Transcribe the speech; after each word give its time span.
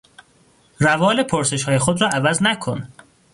روال 0.79 1.23
پرسشهای 1.23 1.77
خود 1.77 2.01
را 2.01 2.07
عوض 2.09 2.43
نکن. 2.43 2.87